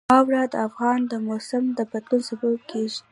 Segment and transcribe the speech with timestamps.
[0.09, 2.99] واوره د افغانستان د موسم د بدلون سبب کېږي.